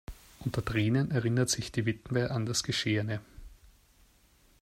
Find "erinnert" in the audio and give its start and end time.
1.11-1.51